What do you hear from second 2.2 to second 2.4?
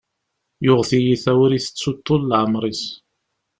n